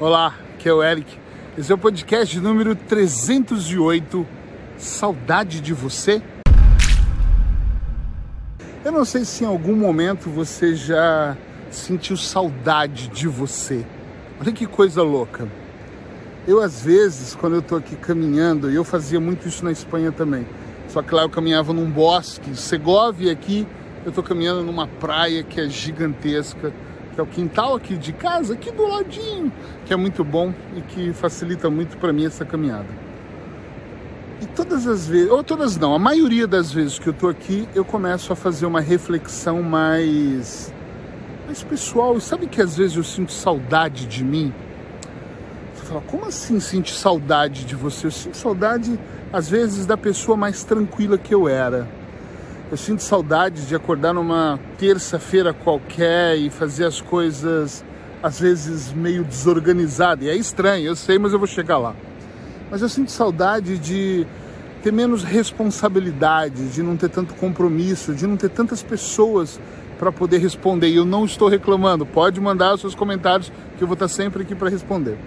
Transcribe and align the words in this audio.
Olá, 0.00 0.34
aqui 0.54 0.66
é 0.66 0.72
o 0.72 0.82
Eric. 0.82 1.14
Esse 1.58 1.70
é 1.70 1.74
o 1.74 1.78
podcast 1.78 2.40
número 2.40 2.74
308. 2.74 4.26
Saudade 4.78 5.60
de 5.60 5.74
você? 5.74 6.22
Eu 8.82 8.92
não 8.92 9.04
sei 9.04 9.26
se 9.26 9.44
em 9.44 9.46
algum 9.46 9.76
momento 9.76 10.30
você 10.30 10.74
já 10.74 11.36
sentiu 11.70 12.16
saudade 12.16 13.08
de 13.08 13.28
você. 13.28 13.84
Olha 14.40 14.50
que 14.52 14.66
coisa 14.66 15.02
louca. 15.02 15.46
Eu, 16.48 16.62
às 16.62 16.82
vezes, 16.82 17.34
quando 17.34 17.56
eu 17.56 17.62
tô 17.62 17.76
aqui 17.76 17.94
caminhando, 17.94 18.70
e 18.70 18.76
eu 18.76 18.84
fazia 18.84 19.20
muito 19.20 19.46
isso 19.46 19.62
na 19.62 19.70
Espanha 19.70 20.10
também, 20.10 20.46
só 20.88 21.02
que 21.02 21.14
lá 21.14 21.24
eu 21.24 21.28
caminhava 21.28 21.74
num 21.74 21.90
bosque, 21.90 22.56
Segovia 22.56 23.30
aqui, 23.32 23.66
eu 24.06 24.10
tô 24.10 24.22
caminhando 24.22 24.62
numa 24.62 24.86
praia 24.86 25.42
que 25.42 25.60
é 25.60 25.68
gigantesca, 25.68 26.72
que 27.20 27.22
é 27.22 27.22
o 27.22 27.26
quintal 27.26 27.74
aqui 27.74 27.96
de 27.96 28.12
casa, 28.12 28.54
aqui 28.54 28.70
do 28.70 28.86
ladinho, 28.86 29.52
que 29.84 29.92
é 29.92 29.96
muito 29.96 30.24
bom 30.24 30.54
e 30.74 30.80
que 30.80 31.12
facilita 31.12 31.68
muito 31.68 31.98
para 31.98 32.12
mim 32.12 32.24
essa 32.24 32.44
caminhada. 32.44 32.88
E 34.40 34.46
todas 34.46 34.86
as 34.86 35.06
vezes, 35.06 35.30
ou 35.30 35.44
todas 35.44 35.76
não, 35.76 35.94
a 35.94 35.98
maioria 35.98 36.46
das 36.46 36.72
vezes 36.72 36.98
que 36.98 37.08
eu 37.08 37.12
tô 37.12 37.28
aqui, 37.28 37.68
eu 37.74 37.84
começo 37.84 38.32
a 38.32 38.36
fazer 38.36 38.64
uma 38.64 38.80
reflexão 38.80 39.62
mais 39.62 40.72
mais 41.44 41.62
pessoal. 41.62 42.16
E 42.16 42.20
sabe 42.20 42.46
que 42.46 42.62
às 42.62 42.76
vezes 42.76 42.96
eu 42.96 43.04
sinto 43.04 43.32
saudade 43.32 44.06
de 44.06 44.24
mim? 44.24 44.54
Você 45.74 45.84
fala, 45.84 46.00
como 46.02 46.24
assim 46.24 46.58
sente 46.58 46.94
saudade 46.94 47.64
de 47.64 47.74
você? 47.74 48.06
Eu 48.06 48.10
sinto 48.10 48.36
saudade 48.36 48.98
às 49.32 49.48
vezes 49.48 49.84
da 49.84 49.96
pessoa 49.96 50.36
mais 50.36 50.64
tranquila 50.64 51.18
que 51.18 51.34
eu 51.34 51.48
era 51.48 51.86
eu 52.70 52.76
sinto 52.76 53.02
saudade 53.02 53.66
de 53.66 53.74
acordar 53.74 54.14
numa 54.14 54.60
terça-feira 54.78 55.52
qualquer 55.52 56.36
e 56.36 56.48
fazer 56.50 56.84
as 56.84 57.00
coisas 57.00 57.84
às 58.22 58.38
vezes 58.38 58.92
meio 58.92 59.24
desorganizado. 59.24 60.24
E 60.24 60.28
é 60.28 60.36
estranho, 60.36 60.86
eu 60.86 60.94
sei, 60.94 61.18
mas 61.18 61.32
eu 61.32 61.38
vou 61.38 61.48
chegar 61.48 61.78
lá. 61.78 61.96
Mas 62.70 62.80
eu 62.80 62.88
sinto 62.88 63.10
saudade 63.10 63.76
de 63.76 64.24
ter 64.82 64.92
menos 64.92 65.24
responsabilidade, 65.24 66.68
de 66.68 66.82
não 66.82 66.96
ter 66.96 67.08
tanto 67.08 67.34
compromisso, 67.34 68.14
de 68.14 68.26
não 68.26 68.36
ter 68.36 68.50
tantas 68.50 68.82
pessoas 68.82 69.60
para 69.98 70.12
poder 70.12 70.38
responder. 70.38 70.88
E 70.88 70.96
eu 70.96 71.04
não 71.04 71.24
estou 71.24 71.48
reclamando. 71.48 72.06
Pode 72.06 72.40
mandar 72.40 72.74
os 72.74 72.80
seus 72.80 72.94
comentários 72.94 73.50
que 73.76 73.82
eu 73.82 73.88
vou 73.88 73.94
estar 73.94 74.08
sempre 74.08 74.42
aqui 74.42 74.54
para 74.54 74.70
responder. 74.70 75.18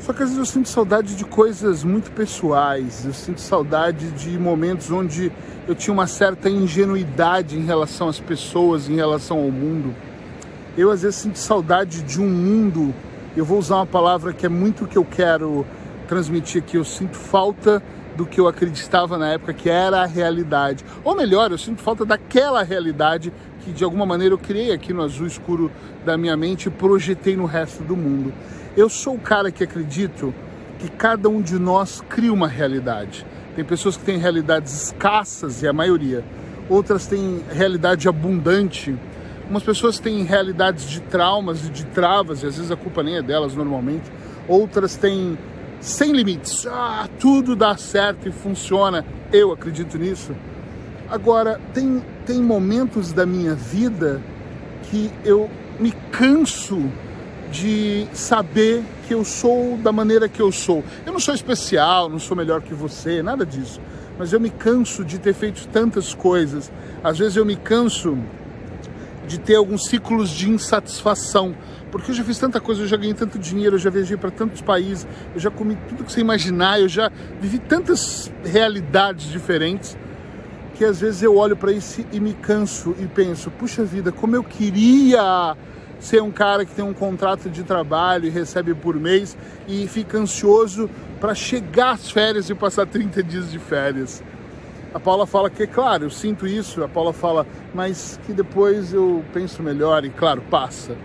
Só 0.00 0.14
que 0.14 0.22
às 0.22 0.30
vezes 0.30 0.38
eu 0.38 0.46
sinto 0.46 0.68
saudade 0.68 1.14
de 1.14 1.24
coisas 1.24 1.84
muito 1.84 2.10
pessoais, 2.10 3.04
eu 3.04 3.12
sinto 3.12 3.40
saudade 3.40 4.10
de 4.12 4.38
momentos 4.38 4.90
onde 4.90 5.30
eu 5.68 5.74
tinha 5.74 5.92
uma 5.92 6.06
certa 6.06 6.48
ingenuidade 6.48 7.58
em 7.58 7.64
relação 7.64 8.08
às 8.08 8.18
pessoas, 8.18 8.88
em 8.88 8.96
relação 8.96 9.38
ao 9.38 9.50
mundo. 9.50 9.94
Eu 10.76 10.90
às 10.90 11.02
vezes 11.02 11.16
sinto 11.16 11.38
saudade 11.38 12.02
de 12.02 12.18
um 12.18 12.28
mundo, 12.28 12.94
eu 13.36 13.44
vou 13.44 13.58
usar 13.58 13.76
uma 13.76 13.86
palavra 13.86 14.32
que 14.32 14.46
é 14.46 14.48
muito 14.48 14.84
o 14.84 14.88
que 14.88 14.96
eu 14.96 15.04
quero 15.04 15.66
transmitir 16.08 16.62
aqui, 16.62 16.78
eu 16.78 16.84
sinto 16.84 17.16
falta 17.16 17.82
do 18.16 18.24
que 18.24 18.40
eu 18.40 18.48
acreditava 18.48 19.18
na 19.18 19.28
época 19.28 19.52
que 19.52 19.68
era 19.68 20.02
a 20.02 20.06
realidade. 20.06 20.84
Ou 21.04 21.14
melhor, 21.14 21.50
eu 21.52 21.58
sinto 21.58 21.82
falta 21.82 22.06
daquela 22.06 22.62
realidade 22.62 23.32
que 23.64 23.72
de 23.72 23.84
alguma 23.84 24.06
maneira 24.06 24.34
eu 24.34 24.38
criei 24.38 24.72
aqui 24.72 24.92
no 24.92 25.02
azul 25.02 25.26
escuro 25.26 25.70
da 26.04 26.16
minha 26.16 26.36
mente 26.36 26.66
e 26.66 26.70
projetei 26.70 27.36
no 27.36 27.44
resto 27.44 27.82
do 27.82 27.96
mundo. 27.96 28.32
Eu 28.76 28.88
sou 28.88 29.14
o 29.14 29.18
cara 29.18 29.50
que 29.50 29.64
acredito 29.64 30.34
que 30.78 30.88
cada 30.88 31.28
um 31.28 31.42
de 31.42 31.58
nós 31.58 32.02
cria 32.08 32.32
uma 32.32 32.48
realidade. 32.48 33.26
Tem 33.54 33.64
pessoas 33.64 33.96
que 33.96 34.04
têm 34.04 34.18
realidades 34.18 34.84
escassas, 34.84 35.62
e 35.62 35.68
a 35.68 35.72
maioria. 35.72 36.24
Outras 36.68 37.06
têm 37.06 37.42
realidade 37.50 38.08
abundante. 38.08 38.96
Umas 39.48 39.62
pessoas 39.62 39.98
têm 39.98 40.22
realidades 40.22 40.88
de 40.88 41.00
traumas 41.00 41.66
e 41.66 41.70
de 41.70 41.84
travas, 41.86 42.42
e 42.42 42.46
às 42.46 42.56
vezes 42.56 42.70
a 42.70 42.76
culpa 42.76 43.02
nem 43.02 43.16
é 43.16 43.22
delas 43.22 43.54
normalmente. 43.54 44.10
Outras 44.48 44.96
têm 44.96 45.36
sem 45.80 46.12
limites. 46.12 46.66
Ah, 46.66 47.08
tudo 47.18 47.56
dá 47.56 47.76
certo 47.76 48.28
e 48.28 48.32
funciona. 48.32 49.04
Eu 49.32 49.52
acredito 49.52 49.98
nisso. 49.98 50.34
Agora, 51.10 51.60
tem, 51.74 52.00
tem 52.24 52.40
momentos 52.40 53.12
da 53.12 53.26
minha 53.26 53.52
vida 53.52 54.22
que 54.84 55.10
eu 55.24 55.50
me 55.80 55.90
canso 56.12 56.80
de 57.50 58.06
saber 58.12 58.84
que 59.08 59.14
eu 59.14 59.24
sou 59.24 59.76
da 59.78 59.90
maneira 59.90 60.28
que 60.28 60.40
eu 60.40 60.52
sou. 60.52 60.84
Eu 61.04 61.12
não 61.12 61.18
sou 61.18 61.34
especial, 61.34 62.08
não 62.08 62.20
sou 62.20 62.36
melhor 62.36 62.62
que 62.62 62.72
você, 62.72 63.24
nada 63.24 63.44
disso. 63.44 63.80
Mas 64.16 64.32
eu 64.32 64.38
me 64.38 64.50
canso 64.50 65.04
de 65.04 65.18
ter 65.18 65.34
feito 65.34 65.66
tantas 65.66 66.14
coisas. 66.14 66.70
Às 67.02 67.18
vezes 67.18 67.36
eu 67.36 67.44
me 67.44 67.56
canso 67.56 68.16
de 69.26 69.40
ter 69.40 69.56
alguns 69.56 69.86
ciclos 69.86 70.30
de 70.30 70.48
insatisfação. 70.48 71.56
Porque 71.90 72.12
eu 72.12 72.14
já 72.14 72.22
fiz 72.22 72.38
tanta 72.38 72.60
coisa, 72.60 72.82
eu 72.82 72.86
já 72.86 72.96
ganhei 72.96 73.14
tanto 73.14 73.36
dinheiro, 73.36 73.74
eu 73.74 73.80
já 73.80 73.90
viajei 73.90 74.16
para 74.16 74.30
tantos 74.30 74.60
países, 74.60 75.08
eu 75.34 75.40
já 75.40 75.50
comi 75.50 75.76
tudo 75.88 76.04
que 76.04 76.12
você 76.12 76.20
imaginar, 76.20 76.80
eu 76.80 76.88
já 76.88 77.10
vivi 77.40 77.58
tantas 77.58 78.32
realidades 78.44 79.28
diferentes 79.28 79.98
que 80.80 80.84
às 80.86 80.98
vezes 80.98 81.22
eu 81.22 81.36
olho 81.36 81.54
para 81.54 81.70
isso 81.70 82.02
e 82.10 82.18
me 82.18 82.32
canso 82.32 82.96
e 82.98 83.06
penso: 83.06 83.50
puxa 83.50 83.84
vida, 83.84 84.10
como 84.10 84.34
eu 84.34 84.42
queria 84.42 85.54
ser 85.98 86.22
um 86.22 86.30
cara 86.30 86.64
que 86.64 86.74
tem 86.74 86.82
um 86.82 86.94
contrato 86.94 87.50
de 87.50 87.62
trabalho 87.62 88.24
e 88.24 88.30
recebe 88.30 88.74
por 88.74 88.96
mês 88.96 89.36
e 89.68 89.86
fica 89.86 90.16
ansioso 90.16 90.88
para 91.20 91.34
chegar 91.34 91.90
às 91.90 92.10
férias 92.10 92.48
e 92.48 92.54
passar 92.54 92.86
30 92.86 93.22
dias 93.22 93.50
de 93.50 93.58
férias. 93.58 94.22
A 94.94 94.98
Paula 94.98 95.26
fala 95.26 95.50
que, 95.50 95.66
claro, 95.66 96.04
eu 96.04 96.10
sinto 96.10 96.46
isso. 96.46 96.82
A 96.82 96.88
Paula 96.88 97.12
fala, 97.12 97.46
mas 97.74 98.18
que 98.24 98.32
depois 98.32 98.94
eu 98.94 99.22
penso 99.34 99.62
melhor 99.62 100.02
e, 100.06 100.08
claro, 100.08 100.42
passa. 100.50 100.96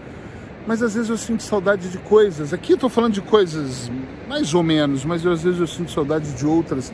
Mas 0.65 0.81
às 0.81 0.95
vezes 0.95 1.09
eu 1.09 1.17
sinto 1.17 1.43
saudade 1.43 1.89
de 1.89 1.97
coisas. 1.97 2.53
Aqui 2.53 2.71
eu 2.71 2.75
estou 2.75 2.89
falando 2.89 3.11
de 3.11 3.21
coisas 3.21 3.91
mais 4.25 4.53
ou 4.53 4.63
menos, 4.63 5.03
mas 5.03 5.25
eu, 5.25 5.33
às 5.33 5.43
vezes 5.43 5.59
eu 5.59 5.67
sinto 5.67 5.91
saudade 5.91 6.31
de 6.31 6.47
outras 6.47 6.93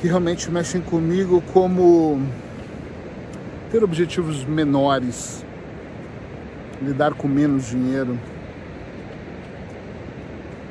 que 0.00 0.06
realmente 0.06 0.50
mexem 0.50 0.80
comigo, 0.80 1.42
como 1.52 2.20
ter 3.70 3.82
objetivos 3.82 4.44
menores 4.44 5.44
lidar 6.82 7.14
com 7.14 7.26
menos 7.26 7.66
dinheiro. 7.66 8.18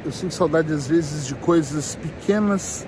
Eu 0.04 0.12
sinto 0.12 0.34
saudade 0.34 0.72
às 0.72 0.88
vezes 0.88 1.26
de 1.26 1.34
coisas 1.36 1.96
pequenas 1.96 2.86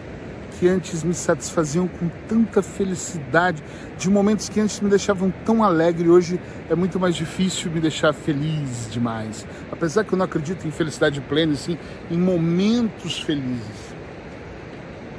que 0.60 0.68
antes 0.68 1.04
me 1.04 1.14
satisfaziam 1.14 1.88
com 1.88 2.10
tanta 2.28 2.64
felicidade, 2.64 3.62
de 3.98 4.10
momentos 4.10 4.50
que 4.50 4.60
antes 4.60 4.80
me 4.80 4.90
deixavam 4.90 5.32
tão 5.46 5.64
alegre, 5.64 6.10
hoje 6.10 6.40
é 6.70 6.76
muito 6.76 7.00
mais 7.00 7.16
difícil 7.16 7.72
me 7.72 7.80
deixar 7.80 8.12
feliz 8.12 8.88
demais. 8.92 9.46
Apesar 9.72 10.04
que 10.04 10.14
eu 10.14 10.18
não 10.18 10.26
acredito 10.26 10.68
em 10.68 10.72
felicidade 10.72 11.22
plena, 11.22 11.54
sim, 11.56 11.78
em 12.10 12.18
momentos 12.18 13.20
felizes. 13.22 13.97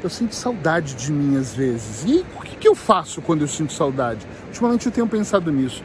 Eu 0.03 0.10
sinto 0.10 0.34
saudade 0.34 0.94
de 0.94 1.12
mim 1.12 1.36
às 1.36 1.54
vezes. 1.54 2.04
E 2.04 2.25
o 2.36 2.41
que, 2.42 2.56
que 2.56 2.69
eu 2.69 2.75
faço 2.75 3.20
quando 3.20 3.42
eu 3.42 3.48
sinto 3.48 3.72
saudade? 3.72 4.26
Ultimamente 4.47 4.86
eu 4.86 4.92
tenho 4.92 5.06
pensado 5.06 5.50
nisso 5.50 5.82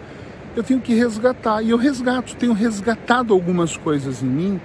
eu 0.56 0.64
tenho 0.64 0.80
que 0.80 0.94
resgatar. 0.94 1.62
E 1.62 1.70
eu 1.70 1.78
resgato, 1.78 2.36
tenho 2.36 2.54
resgatado 2.54 3.34
algumas 3.34 3.78
coisas 3.78 4.22
em 4.22 4.28
mim 4.28 4.62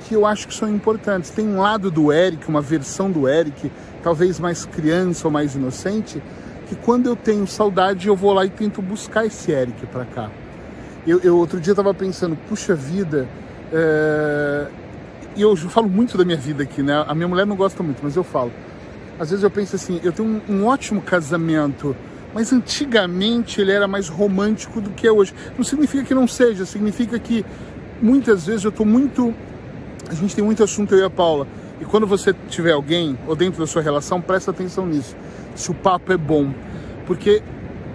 que 0.00 0.14
eu 0.14 0.24
acho 0.24 0.46
que 0.46 0.54
são 0.54 0.68
importantes. 0.68 1.30
Tem 1.30 1.46
um 1.46 1.60
lado 1.60 1.90
do 1.90 2.12
Eric, 2.12 2.48
uma 2.48 2.60
versão 2.60 3.10
do 3.10 3.28
Eric, 3.28 3.70
talvez 4.02 4.38
mais 4.38 4.64
criança 4.64 5.26
ou 5.26 5.32
mais 5.32 5.54
inocente, 5.54 6.22
que 6.68 6.76
quando 6.76 7.06
eu 7.06 7.16
tenho 7.16 7.46
saudade 7.46 8.08
eu 8.08 8.16
vou 8.16 8.32
lá 8.32 8.44
e 8.44 8.50
tento 8.50 8.80
buscar 8.80 9.26
esse 9.26 9.50
Eric 9.50 9.86
para 9.86 10.04
cá. 10.04 10.30
Eu, 11.06 11.20
eu, 11.20 11.36
outro 11.36 11.60
dia 11.60 11.72
estava 11.72 11.94
pensando, 11.94 12.36
puxa 12.48 12.74
vida, 12.74 13.28
é... 13.72 14.66
e 15.36 15.42
eu 15.42 15.56
falo 15.56 15.88
muito 15.88 16.16
da 16.16 16.24
minha 16.24 16.36
vida 16.36 16.62
aqui, 16.62 16.82
né? 16.82 17.04
A 17.06 17.14
minha 17.14 17.28
mulher 17.28 17.46
não 17.46 17.56
gosta 17.56 17.82
muito, 17.82 18.00
mas 18.02 18.16
eu 18.16 18.24
falo. 18.24 18.52
Às 19.18 19.30
vezes 19.30 19.42
eu 19.42 19.50
penso 19.50 19.76
assim, 19.76 20.00
eu 20.02 20.12
tenho 20.12 20.42
um, 20.48 20.54
um 20.54 20.66
ótimo 20.66 21.00
casamento 21.00 21.96
mas 22.36 22.52
antigamente 22.52 23.62
ele 23.62 23.72
era 23.72 23.88
mais 23.88 24.10
romântico 24.10 24.78
do 24.78 24.90
que 24.90 25.06
é 25.06 25.10
hoje. 25.10 25.32
Não 25.56 25.64
significa 25.64 26.04
que 26.04 26.14
não 26.14 26.28
seja, 26.28 26.66
significa 26.66 27.18
que 27.18 27.42
muitas 27.98 28.44
vezes 28.44 28.62
eu 28.62 28.68
estou 28.68 28.84
muito. 28.84 29.34
A 30.06 30.12
gente 30.12 30.36
tem 30.36 30.44
muito 30.44 30.62
assunto, 30.62 30.94
eu 30.94 31.00
e 31.00 31.04
a 31.04 31.08
Paula. 31.08 31.48
E 31.80 31.86
quando 31.86 32.06
você 32.06 32.34
tiver 32.50 32.72
alguém, 32.72 33.18
ou 33.26 33.34
dentro 33.34 33.58
da 33.58 33.66
sua 33.66 33.80
relação, 33.80 34.20
presta 34.20 34.50
atenção 34.50 34.84
nisso. 34.84 35.16
Se 35.54 35.70
o 35.70 35.74
papo 35.74 36.12
é 36.12 36.18
bom. 36.18 36.52
Porque 37.06 37.42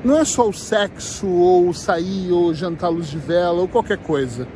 não 0.03 0.17
é 0.17 0.25
só 0.25 0.49
o 0.49 0.53
sexo, 0.53 1.27
ou 1.27 1.71
sair, 1.71 2.31
ou 2.31 2.51
jantar 2.51 2.87
à 2.87 2.89
luz 2.89 3.11
de 3.11 3.19
vela, 3.19 3.61
ou 3.61 3.67
qualquer 3.67 3.99
coisa. 3.99 4.47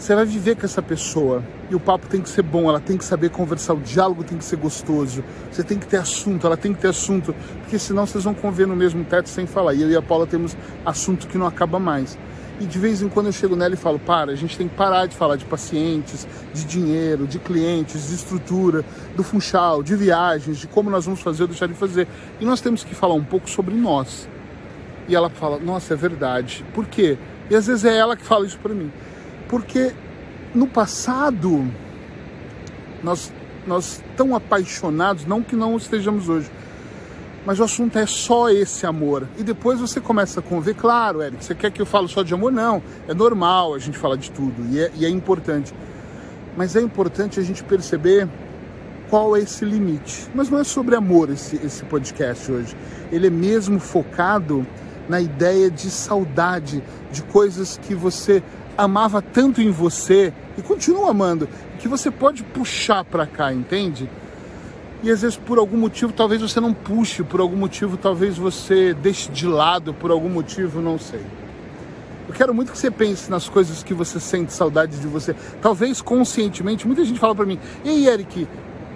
Você 0.00 0.14
vai 0.14 0.24
viver 0.24 0.56
com 0.56 0.64
essa 0.64 0.80
pessoa 0.80 1.44
e 1.68 1.74
o 1.74 1.78
papo 1.78 2.06
tem 2.06 2.22
que 2.22 2.30
ser 2.30 2.40
bom, 2.40 2.70
ela 2.70 2.80
tem 2.80 2.96
que 2.96 3.04
saber 3.04 3.28
conversar, 3.28 3.74
o 3.74 3.80
diálogo 3.80 4.24
tem 4.24 4.38
que 4.38 4.44
ser 4.46 4.56
gostoso, 4.56 5.22
você 5.52 5.62
tem 5.62 5.78
que 5.78 5.86
ter 5.86 5.98
assunto, 5.98 6.46
ela 6.46 6.56
tem 6.56 6.72
que 6.72 6.80
ter 6.80 6.88
assunto, 6.88 7.34
porque 7.60 7.78
senão 7.78 8.06
vocês 8.06 8.24
vão 8.24 8.32
conviver 8.32 8.66
no 8.66 8.74
mesmo 8.74 9.04
teto 9.04 9.28
sem 9.28 9.46
falar. 9.46 9.74
E 9.74 9.82
eu 9.82 9.90
e 9.90 9.94
a 9.94 10.00
Paula 10.00 10.26
temos 10.26 10.56
assunto 10.86 11.28
que 11.28 11.36
não 11.36 11.46
acaba 11.46 11.78
mais. 11.78 12.16
E 12.58 12.64
de 12.64 12.78
vez 12.78 13.02
em 13.02 13.10
quando 13.10 13.26
eu 13.26 13.32
chego 13.32 13.54
nela 13.54 13.74
e 13.74 13.76
falo: 13.76 13.98
para, 13.98 14.32
a 14.32 14.34
gente 14.34 14.56
tem 14.56 14.66
que 14.68 14.74
parar 14.74 15.04
de 15.04 15.14
falar 15.14 15.36
de 15.36 15.44
pacientes, 15.44 16.26
de 16.54 16.64
dinheiro, 16.64 17.26
de 17.26 17.38
clientes, 17.38 18.08
de 18.08 18.14
estrutura, 18.14 18.82
do 19.14 19.22
funchal, 19.22 19.82
de 19.82 19.94
viagens, 19.96 20.56
de 20.56 20.66
como 20.66 20.88
nós 20.88 21.04
vamos 21.04 21.20
fazer 21.20 21.42
ou 21.42 21.48
deixar 21.48 21.66
de 21.66 21.74
fazer. 21.74 22.08
E 22.40 22.44
nós 22.46 22.62
temos 22.62 22.82
que 22.82 22.94
falar 22.94 23.12
um 23.12 23.24
pouco 23.24 23.50
sobre 23.50 23.74
nós. 23.74 24.26
E 25.06 25.14
ela 25.14 25.28
fala: 25.28 25.58
nossa, 25.58 25.92
é 25.92 25.96
verdade. 25.96 26.64
Por 26.72 26.86
quê? 26.86 27.18
E 27.50 27.54
às 27.54 27.66
vezes 27.66 27.84
é 27.84 27.94
ela 27.94 28.16
que 28.16 28.24
fala 28.24 28.46
isso 28.46 28.58
para 28.58 28.72
mim. 28.72 28.90
Porque 29.50 29.92
no 30.54 30.68
passado, 30.68 31.68
nós, 33.02 33.32
nós 33.66 34.00
tão 34.16 34.36
apaixonados, 34.36 35.26
não 35.26 35.42
que 35.42 35.56
não 35.56 35.76
estejamos 35.76 36.28
hoje, 36.28 36.48
mas 37.44 37.58
o 37.58 37.64
assunto 37.64 37.98
é 37.98 38.06
só 38.06 38.48
esse 38.48 38.86
amor. 38.86 39.26
E 39.36 39.42
depois 39.42 39.80
você 39.80 40.00
começa 40.00 40.38
a 40.38 40.42
conver, 40.42 40.74
claro, 40.74 41.20
Eric, 41.20 41.44
você 41.44 41.54
quer 41.54 41.72
que 41.72 41.82
eu 41.82 41.86
fale 41.86 42.06
só 42.06 42.22
de 42.22 42.32
amor? 42.32 42.52
Não, 42.52 42.80
é 43.08 43.12
normal 43.12 43.74
a 43.74 43.78
gente 43.80 43.98
falar 43.98 44.16
de 44.16 44.30
tudo 44.30 44.54
e 44.70 44.78
é, 44.78 44.92
e 44.94 45.04
é 45.04 45.08
importante. 45.08 45.74
Mas 46.56 46.76
é 46.76 46.80
importante 46.80 47.40
a 47.40 47.42
gente 47.42 47.64
perceber 47.64 48.28
qual 49.08 49.36
é 49.36 49.40
esse 49.40 49.64
limite. 49.64 50.28
Mas 50.32 50.48
não 50.48 50.60
é 50.60 50.64
sobre 50.64 50.94
amor 50.94 51.28
esse, 51.28 51.56
esse 51.56 51.84
podcast 51.84 52.52
hoje. 52.52 52.76
Ele 53.10 53.26
é 53.26 53.30
mesmo 53.30 53.80
focado 53.80 54.64
na 55.08 55.20
ideia 55.20 55.68
de 55.68 55.90
saudade, 55.90 56.80
de 57.10 57.22
coisas 57.24 57.76
que 57.78 57.96
você 57.96 58.40
amava 58.80 59.20
tanto 59.20 59.60
em 59.60 59.70
você 59.70 60.32
e 60.56 60.62
continua 60.62 61.10
amando, 61.10 61.48
que 61.78 61.86
você 61.86 62.10
pode 62.10 62.42
puxar 62.42 63.04
para 63.04 63.26
cá, 63.26 63.52
entende? 63.52 64.08
E 65.02 65.10
às 65.10 65.22
vezes 65.22 65.36
por 65.36 65.58
algum 65.58 65.76
motivo 65.76 66.12
talvez 66.12 66.40
você 66.40 66.60
não 66.60 66.72
puxe, 66.72 67.22
por 67.22 67.40
algum 67.40 67.56
motivo 67.56 67.96
talvez 67.96 68.36
você 68.36 68.94
deixe 68.94 69.30
de 69.30 69.46
lado, 69.46 69.94
por 69.94 70.10
algum 70.10 70.28
motivo, 70.28 70.80
não 70.80 70.98
sei. 70.98 71.20
Eu 72.28 72.34
quero 72.34 72.54
muito 72.54 72.70
que 72.70 72.78
você 72.78 72.90
pense 72.90 73.30
nas 73.30 73.48
coisas 73.48 73.82
que 73.82 73.92
você 73.92 74.20
sente 74.20 74.52
saudade 74.52 74.98
de 74.98 75.06
você. 75.06 75.34
Talvez 75.60 76.00
conscientemente, 76.00 76.86
muita 76.86 77.04
gente 77.04 77.18
fala 77.18 77.34
para 77.34 77.44
mim: 77.44 77.58
"Ei, 77.84 78.06
Eric, 78.06 78.46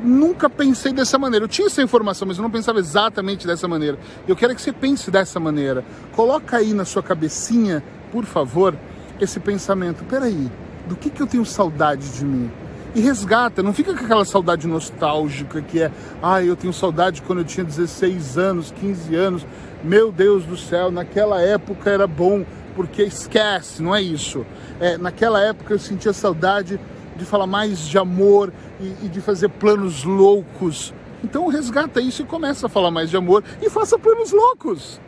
nunca 0.05 0.49
pensei 0.49 0.93
dessa 0.93 1.19
maneira. 1.19 1.45
Eu 1.45 1.49
tinha 1.49 1.67
essa 1.67 1.83
informação, 1.83 2.29
mas 2.29 2.37
eu 2.37 2.43
não 2.43 2.51
pensava 2.51 2.79
exatamente 2.79 3.47
dessa 3.47 3.67
maneira. 3.67 3.99
Eu 4.29 4.37
quero 4.37 4.55
que 4.55 4.63
você 4.63 4.73
pense 4.73 5.11
dessa 5.11 5.41
maneira. 5.41 5.85
Coloca 6.13 6.59
aí 6.59 6.73
na 6.73 6.85
sua 6.85 7.03
cabecinha, 7.03 7.83
por 8.13 8.25
favor, 8.25 8.77
esse 9.21 9.41
pensamento. 9.41 10.05
Peraí, 10.05 10.51
do 10.87 10.97
que, 10.97 11.11
que 11.11 11.23
eu 11.23 11.27
tenho 11.27 11.45
saudade 11.45 12.11
de 12.11 12.25
mim? 12.25 12.51
e 12.95 13.01
resgata, 13.01 13.63
não 13.63 13.75
fica 13.75 13.93
com 13.93 14.05
aquela 14.05 14.25
saudade 14.25 14.69
nostálgica 14.69 15.61
que 15.61 15.83
é, 15.83 15.91
ah, 16.23 16.41
eu 16.43 16.55
tenho 16.55 16.73
saudade 16.73 17.23
quando 17.23 17.41
eu 17.41 17.45
tinha 17.45 17.65
16 17.65 18.39
anos, 18.39 18.71
15 18.71 19.15
anos, 19.17 19.47
meu 19.83 20.13
Deus 20.13 20.45
do 20.45 20.57
céu, 20.57 20.93
naquela 20.93 21.43
época 21.43 21.91
era 21.91 22.07
bom, 22.07 22.47
porque 22.77 23.03
esquece, 23.03 23.83
não 23.83 23.95
é 23.95 24.01
isso. 24.01 24.47
É, 24.79 24.97
naquela 24.97 25.41
época 25.41 25.75
eu 25.75 25.79
sentia 25.79 26.13
saudade 26.13 26.79
de 27.17 27.25
falar 27.25 27.47
mais 27.47 27.81
de 27.81 27.99
amor 27.99 28.53
e, 28.81 29.07
e 29.07 29.09
de 29.09 29.21
fazer 29.21 29.49
planos 29.49 30.05
loucos. 30.05 30.95
Então 31.23 31.49
resgata 31.49 32.01
isso 32.01 32.23
e 32.23 32.25
começa 32.25 32.67
a 32.67 32.69
falar 32.69 32.93
mais 32.93 33.11
de 33.11 33.17
amor 33.17 33.43
e 33.61 33.69
faça 33.69 33.99
planos 33.99 34.31
loucos. 34.31 35.01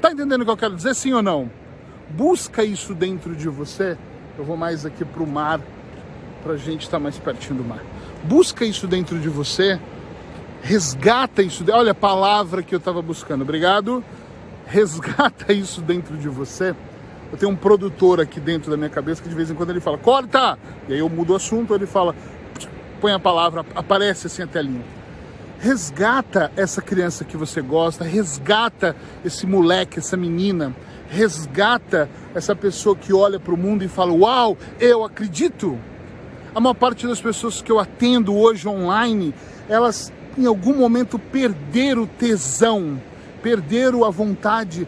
Tá 0.00 0.12
entendendo 0.12 0.42
o 0.42 0.44
que 0.44 0.50
eu 0.50 0.56
quero 0.56 0.76
dizer, 0.76 0.94
sim 0.94 1.12
ou 1.12 1.22
não? 1.22 1.50
Busca 2.10 2.64
isso 2.64 2.94
dentro 2.94 3.34
de 3.36 3.48
você. 3.48 3.96
Eu 4.38 4.44
vou 4.44 4.56
mais 4.56 4.86
aqui 4.86 5.04
para 5.04 5.22
o 5.22 5.26
mar 5.26 5.60
para 6.42 6.52
a 6.52 6.56
gente 6.56 6.82
estar 6.82 6.98
tá 6.98 7.02
mais 7.02 7.18
pertinho 7.18 7.62
do 7.62 7.64
mar. 7.64 7.82
Busca 8.24 8.64
isso 8.64 8.86
dentro 8.86 9.18
de 9.18 9.28
você, 9.28 9.78
resgata 10.62 11.42
isso. 11.42 11.64
Olha 11.70 11.92
a 11.92 11.94
palavra 11.94 12.62
que 12.62 12.74
eu 12.74 12.78
estava 12.78 13.02
buscando, 13.02 13.42
obrigado. 13.42 14.02
Resgata 14.66 15.52
isso 15.54 15.80
dentro 15.80 16.16
de 16.16 16.28
você. 16.28 16.74
Eu 17.30 17.36
tenho 17.36 17.52
um 17.52 17.56
produtor 17.56 18.20
aqui 18.20 18.40
dentro 18.40 18.70
da 18.70 18.76
minha 18.76 18.88
cabeça 18.88 19.22
que 19.22 19.28
de 19.28 19.34
vez 19.34 19.50
em 19.50 19.54
quando 19.54 19.70
ele 19.70 19.80
fala, 19.80 19.98
corta! 19.98 20.58
E 20.88 20.94
aí 20.94 20.98
eu 20.98 21.08
mudo 21.08 21.34
o 21.34 21.36
assunto, 21.36 21.74
ele 21.74 21.86
fala, 21.86 22.14
põe 23.00 23.12
a 23.12 23.18
palavra, 23.18 23.66
aparece 23.74 24.26
assim 24.26 24.42
a 24.42 24.46
telinha. 24.46 24.82
Resgata 25.60 26.50
essa 26.56 26.80
criança 26.80 27.24
que 27.24 27.36
você 27.36 27.60
gosta, 27.60 28.04
resgata 28.04 28.96
esse 29.24 29.46
moleque, 29.46 29.98
essa 29.98 30.16
menina, 30.16 30.74
resgata 31.08 32.08
essa 32.34 32.54
pessoa 32.54 32.94
que 32.94 33.12
olha 33.12 33.40
para 33.40 33.54
o 33.54 33.56
mundo 33.56 33.84
e 33.84 33.88
fala: 33.88 34.12
Uau, 34.12 34.56
eu 34.80 35.04
acredito. 35.04 35.78
A 36.54 36.60
maior 36.60 36.74
parte 36.74 37.06
das 37.06 37.20
pessoas 37.20 37.62
que 37.62 37.70
eu 37.70 37.78
atendo 37.78 38.36
hoje 38.36 38.66
online, 38.66 39.34
elas 39.68 40.12
em 40.36 40.46
algum 40.46 40.74
momento 40.74 41.18
perderam 41.18 42.02
o 42.02 42.06
tesão, 42.06 43.00
perderam 43.42 44.04
a 44.04 44.10
vontade, 44.10 44.86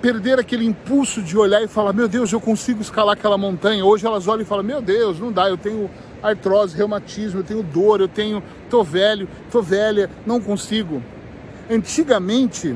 perderam 0.00 0.40
aquele 0.40 0.64
impulso 0.64 1.22
de 1.22 1.36
olhar 1.36 1.62
e 1.62 1.68
falar: 1.68 1.92
Meu 1.92 2.08
Deus, 2.08 2.32
eu 2.32 2.40
consigo 2.40 2.80
escalar 2.80 3.14
aquela 3.16 3.38
montanha. 3.38 3.84
Hoje 3.84 4.06
elas 4.06 4.28
olham 4.28 4.42
e 4.42 4.46
falam: 4.46 4.64
Meu 4.64 4.80
Deus, 4.80 5.18
não 5.18 5.32
dá, 5.32 5.48
eu 5.48 5.56
tenho 5.56 5.90
artrose, 6.22 6.76
reumatismo, 6.76 7.40
eu 7.40 7.44
tenho 7.44 7.62
dor, 7.62 8.00
eu 8.00 8.08
tenho, 8.08 8.42
tô 8.70 8.82
velho, 8.82 9.28
tô 9.50 9.62
velha, 9.62 10.10
não 10.24 10.40
consigo. 10.40 11.02
Antigamente, 11.70 12.74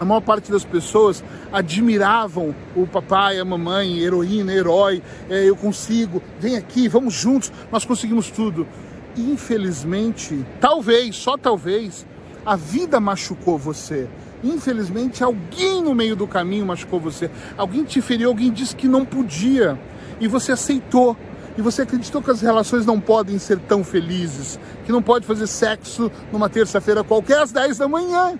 a 0.00 0.04
maior 0.04 0.22
parte 0.22 0.50
das 0.50 0.64
pessoas 0.64 1.22
admiravam 1.52 2.54
o 2.74 2.86
papai, 2.86 3.38
a 3.38 3.44
mamãe, 3.44 3.98
heroína, 3.98 4.50
herói. 4.50 5.02
É, 5.28 5.44
eu 5.44 5.54
consigo, 5.54 6.22
vem 6.40 6.56
aqui, 6.56 6.88
vamos 6.88 7.12
juntos, 7.12 7.52
nós 7.70 7.84
conseguimos 7.84 8.30
tudo. 8.30 8.66
Infelizmente, 9.14 10.42
talvez, 10.58 11.16
só 11.16 11.36
talvez, 11.36 12.06
a 12.46 12.56
vida 12.56 12.98
machucou 12.98 13.58
você. 13.58 14.08
Infelizmente, 14.42 15.22
alguém 15.22 15.82
no 15.82 15.94
meio 15.94 16.16
do 16.16 16.26
caminho 16.26 16.64
machucou 16.64 16.98
você. 16.98 17.30
Alguém 17.58 17.84
te 17.84 18.00
feriu, 18.00 18.30
alguém 18.30 18.50
disse 18.50 18.74
que 18.74 18.88
não 18.88 19.04
podia. 19.04 19.78
E 20.18 20.26
você 20.26 20.52
aceitou. 20.52 21.14
E 21.58 21.60
você 21.60 21.82
acreditou 21.82 22.22
que 22.22 22.30
as 22.30 22.40
relações 22.40 22.86
não 22.86 22.98
podem 22.98 23.38
ser 23.38 23.58
tão 23.58 23.84
felizes, 23.84 24.58
que 24.86 24.92
não 24.92 25.02
pode 25.02 25.26
fazer 25.26 25.46
sexo 25.46 26.10
numa 26.32 26.48
terça-feira 26.48 27.04
qualquer 27.04 27.40
às 27.40 27.52
10 27.52 27.76
da 27.76 27.88
manhã. 27.88 28.38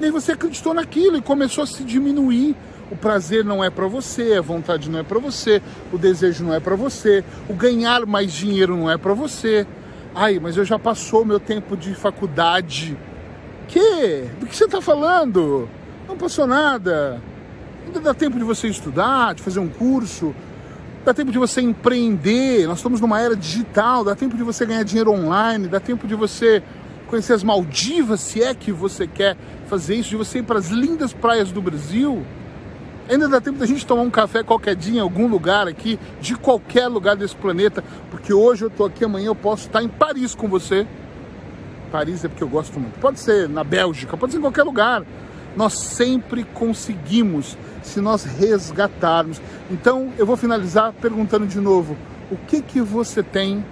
E 0.00 0.04
aí 0.04 0.10
você 0.10 0.32
acreditou 0.32 0.74
naquilo 0.74 1.16
e 1.16 1.22
começou 1.22 1.64
a 1.64 1.66
se 1.66 1.84
diminuir. 1.84 2.56
O 2.90 2.96
prazer 2.96 3.44
não 3.44 3.64
é 3.64 3.70
para 3.70 3.86
você, 3.86 4.34
a 4.34 4.42
vontade 4.42 4.90
não 4.90 4.98
é 4.98 5.02
para 5.02 5.18
você, 5.18 5.62
o 5.90 5.96
desejo 5.96 6.44
não 6.44 6.52
é 6.52 6.60
para 6.60 6.76
você, 6.76 7.24
o 7.48 7.54
ganhar 7.54 8.04
mais 8.04 8.32
dinheiro 8.32 8.76
não 8.76 8.90
é 8.90 8.98
para 8.98 9.14
você. 9.14 9.66
Ai, 10.14 10.38
mas 10.38 10.58
eu 10.58 10.64
já 10.64 10.78
passou 10.78 11.24
meu 11.24 11.40
tempo 11.40 11.74
de 11.74 11.94
faculdade. 11.94 12.96
Que? 13.66 14.26
Do 14.38 14.46
que 14.46 14.54
você 14.54 14.64
está 14.64 14.82
falando? 14.82 15.68
Não 16.06 16.18
passou 16.18 16.46
nada. 16.46 17.18
Ainda 17.86 17.98
dá 17.98 18.12
tempo 18.12 18.36
de 18.36 18.44
você 18.44 18.68
estudar, 18.68 19.34
de 19.34 19.42
fazer 19.42 19.60
um 19.60 19.68
curso, 19.68 20.34
dá 21.02 21.14
tempo 21.14 21.32
de 21.32 21.38
você 21.38 21.62
empreender. 21.62 22.66
Nós 22.66 22.78
estamos 22.78 23.00
numa 23.00 23.20
era 23.20 23.34
digital, 23.34 24.04
dá 24.04 24.14
tempo 24.14 24.36
de 24.36 24.42
você 24.42 24.66
ganhar 24.66 24.82
dinheiro 24.82 25.10
online, 25.10 25.66
dá 25.66 25.80
tempo 25.80 26.06
de 26.06 26.14
você 26.14 26.62
conhecer 27.12 27.34
as 27.34 27.42
Maldivas, 27.42 28.20
se 28.22 28.42
é 28.42 28.54
que 28.54 28.72
você 28.72 29.06
quer 29.06 29.36
fazer 29.66 29.96
isso, 29.96 30.08
de 30.08 30.16
você 30.16 30.38
ir 30.38 30.44
para 30.44 30.58
as 30.58 30.68
lindas 30.68 31.12
praias 31.12 31.52
do 31.52 31.60
Brasil. 31.60 32.24
Ainda 33.06 33.28
dá 33.28 33.38
tempo 33.38 33.58
da 33.58 33.66
gente 33.66 33.84
tomar 33.84 34.00
um 34.00 34.10
café 34.10 34.42
qualquer 34.42 34.74
dia 34.74 34.96
em 34.96 35.02
algum 35.02 35.28
lugar 35.28 35.68
aqui, 35.68 35.98
de 36.22 36.34
qualquer 36.34 36.88
lugar 36.88 37.14
desse 37.14 37.36
planeta, 37.36 37.84
porque 38.10 38.32
hoje 38.32 38.64
eu 38.64 38.68
estou 38.68 38.86
aqui, 38.86 39.04
amanhã 39.04 39.26
eu 39.26 39.34
posso 39.34 39.66
estar 39.66 39.82
em 39.82 39.88
Paris 39.88 40.34
com 40.34 40.48
você. 40.48 40.86
Paris 41.90 42.24
é 42.24 42.28
porque 42.28 42.42
eu 42.42 42.48
gosto 42.48 42.80
muito. 42.80 42.98
Pode 42.98 43.20
ser 43.20 43.46
na 43.46 43.62
Bélgica, 43.62 44.16
pode 44.16 44.32
ser 44.32 44.38
em 44.38 44.42
qualquer 44.42 44.62
lugar. 44.62 45.02
Nós 45.54 45.74
sempre 45.74 46.44
conseguimos 46.44 47.58
se 47.82 48.00
nós 48.00 48.24
resgatarmos. 48.24 49.38
Então 49.70 50.10
eu 50.16 50.24
vou 50.24 50.38
finalizar 50.38 50.94
perguntando 50.94 51.46
de 51.46 51.60
novo: 51.60 51.94
o 52.30 52.36
que 52.36 52.62
que 52.62 52.80
você 52.80 53.22
tem 53.22 53.62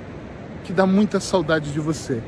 que 0.62 0.75
dá 0.75 0.85
muita 0.85 1.19
saudade 1.19 1.73
de 1.73 1.81
você? 1.81 2.23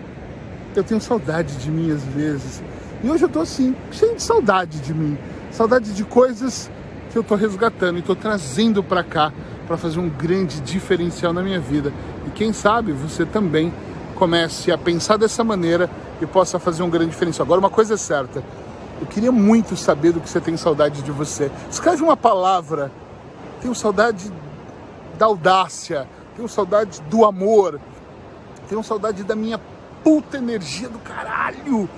Eu 0.75 0.83
tenho 0.83 1.00
saudade 1.00 1.57
de 1.57 1.71
mim 1.71 1.91
às 1.91 2.02
vezes. 2.02 2.62
E 3.02 3.11
hoje 3.11 3.25
eu 3.25 3.29
tô 3.29 3.41
assim, 3.41 3.75
cheio 3.91 4.14
de 4.14 4.23
saudade 4.23 4.79
de 4.81 4.95
mim. 4.95 5.19
Saudade 5.50 5.93
de 5.93 6.05
coisas 6.05 6.71
que 7.11 7.19
eu 7.19 7.23
tô 7.23 7.35
resgatando 7.35 7.99
e 7.99 8.02
tô 8.02 8.17
trazendo 8.17 8.83
para 8.83 9.05
cá 9.05 9.33
para 9.67 9.76
fazer 9.76 9.99
um 10.00 10.09
grande 10.09 10.61
diferencial 10.61 11.33
na 11.33 11.43
minha 11.43 11.61
vida. 11.61 11.93
E 12.26 12.31
quem 12.31 12.52
sabe 12.52 12.93
você 12.93 13.26
também 13.26 13.73
comece 14.14 14.73
a 14.73 14.79
pensar 14.79 15.19
dessa 15.19 15.45
maneira 15.45 15.91
e 16.21 16.26
possa 16.26 16.59
fazer 16.59 16.83
um 16.83 16.88
grande 16.88 17.11
diferencial. 17.11 17.45
Agora 17.45 17.61
uma 17.61 17.71
coisa 17.71 17.95
é 17.95 17.97
certa. 17.97 18.43
Eu 19.00 19.07
queria 19.07 19.33
muito 19.33 19.76
saber 19.76 20.12
do 20.12 20.21
que 20.21 20.31
você 20.31 20.41
tem 20.41 20.57
saudade 20.57 21.02
de 21.02 21.11
você. 21.11 21.50
Escreve 21.71 22.02
uma 22.02 22.17
palavra. 22.17 22.91
Tenho 23.61 23.75
saudade 23.75 24.33
da 25.19 25.26
audácia, 25.26 26.07
tenho 26.35 26.49
saudade 26.49 27.00
do 27.11 27.25
amor, 27.25 27.79
tenho 28.69 28.83
saudade 28.83 29.23
da 29.23 29.37
minha 29.37 29.61
puta 30.03 30.39
energia 30.39 30.89
do 30.89 30.99
caralho. 30.99 31.89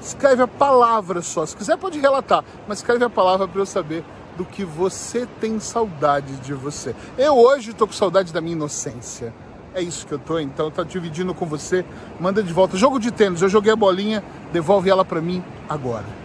Escreve 0.00 0.42
a 0.42 0.48
palavra 0.48 1.22
só. 1.22 1.46
Se 1.46 1.56
quiser, 1.56 1.76
pode 1.76 1.98
relatar, 1.98 2.44
mas 2.68 2.78
escreve 2.78 3.04
a 3.04 3.10
palavra 3.10 3.48
para 3.48 3.60
eu 3.60 3.66
saber 3.66 4.04
do 4.36 4.44
que 4.44 4.64
você 4.64 5.26
tem 5.40 5.58
saudade 5.60 6.36
de 6.36 6.52
você. 6.52 6.94
Eu 7.16 7.36
hoje 7.36 7.72
tô 7.72 7.86
com 7.86 7.92
saudade 7.92 8.32
da 8.32 8.40
minha 8.40 8.54
inocência. 8.54 9.32
É 9.74 9.80
isso 9.80 10.06
que 10.06 10.12
eu 10.12 10.18
tô, 10.18 10.38
então 10.38 10.70
tá 10.70 10.84
dividindo 10.84 11.34
com 11.34 11.46
você. 11.46 11.84
Manda 12.20 12.42
de 12.42 12.52
volta. 12.52 12.76
Jogo 12.76 12.98
de 12.98 13.10
tênis, 13.10 13.42
eu 13.42 13.48
joguei 13.48 13.72
a 13.72 13.76
bolinha, 13.76 14.22
devolve 14.52 14.88
ela 14.88 15.04
para 15.04 15.20
mim 15.20 15.42
agora. 15.68 16.23